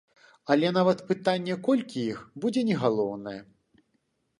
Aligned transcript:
Але 0.55 0.71
нават 0.77 1.03
пытанне, 1.11 1.59
колькі 1.69 2.03
іх, 2.13 2.27
будзе 2.47 2.61
не 2.71 2.83
галоўнае. 2.87 3.41